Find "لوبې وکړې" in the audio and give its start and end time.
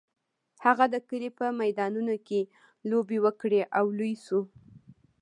2.89-3.61